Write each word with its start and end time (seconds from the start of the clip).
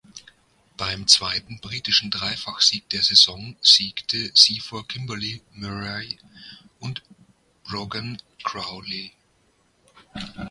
Beim 0.77 1.07
zweiten 1.07 1.59
britischen 1.59 2.09
Dreifachsieg 2.09 2.89
der 2.89 3.03
Saison 3.03 3.55
siegte 3.61 4.31
sie 4.33 4.59
vor 4.59 4.87
Kimberley 4.87 5.43
Murray 5.53 6.17
und 6.79 7.03
Brogan 7.65 8.19
Crowley. 8.43 9.11